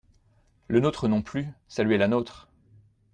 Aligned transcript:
Le 0.67 0.79
nôtre 0.79 1.07
non 1.07 1.21
plus, 1.21 1.47
saluez 1.67 1.99
la 1.99 2.07
nôtre. 2.07 2.49